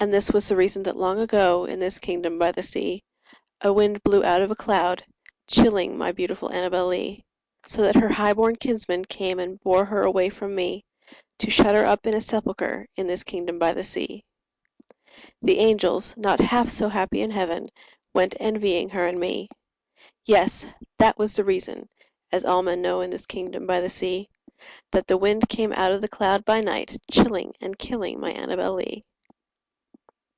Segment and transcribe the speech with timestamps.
[0.00, 3.04] And this was the reason that, long ago, In this kingdom by the sea,
[3.60, 5.04] A wind blew out of a cloud,
[5.46, 7.24] chilling My beautiful Annabel Lee;
[7.66, 10.84] So that her highborn kinsmen came And bore her away from me,
[11.38, 14.24] To shut her up in a sepulchre In this kingdom by the sea.
[15.40, 17.68] The angels, not half so happy in heaven,
[18.12, 19.48] Went envying her and me—
[20.26, 21.88] Yes!—that was the reason
[22.32, 24.28] (as all men know, In this kingdom by the sea)
[24.90, 28.74] That the wind came out of the cloud by night, Chilling and killing my Annabel
[28.74, 29.04] Lee.